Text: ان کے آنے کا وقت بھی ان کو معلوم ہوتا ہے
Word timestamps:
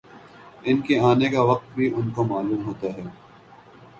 ان 0.63 0.79
کے 0.81 0.99
آنے 1.01 1.29
کا 1.29 1.41
وقت 1.41 1.67
بھی 1.75 1.91
ان 1.93 2.09
کو 2.09 2.23
معلوم 2.23 2.65
ہوتا 2.65 2.87
ہے 2.87 3.03